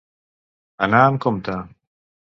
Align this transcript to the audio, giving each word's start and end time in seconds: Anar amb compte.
Anar 0.87 1.01
amb 1.11 1.23
compte. 1.27 1.59